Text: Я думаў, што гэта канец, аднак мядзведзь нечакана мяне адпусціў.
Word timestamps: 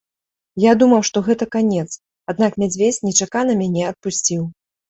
Я 0.63 0.71
думаў, 0.83 1.03
што 1.09 1.17
гэта 1.27 1.47
канец, 1.55 1.85
аднак 2.33 2.57
мядзведзь 2.65 3.01
нечакана 3.11 3.51
мяне 3.63 3.83
адпусціў. 3.95 4.43